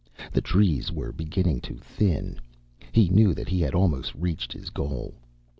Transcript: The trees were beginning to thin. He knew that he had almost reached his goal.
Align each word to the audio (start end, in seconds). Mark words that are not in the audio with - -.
The 0.31 0.41
trees 0.41 0.91
were 0.91 1.11
beginning 1.11 1.61
to 1.61 1.75
thin. 1.75 2.41
He 2.91 3.07
knew 3.09 3.35
that 3.35 3.47
he 3.49 3.61
had 3.61 3.75
almost 3.75 4.15
reached 4.15 4.51
his 4.51 4.71
goal. 4.71 5.13